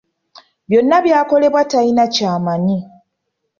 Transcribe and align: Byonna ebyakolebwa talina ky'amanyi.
Byonna 0.69 0.95
ebyakolebwa 0.99 1.61
talina 1.71 2.05
ky'amanyi. 2.13 2.79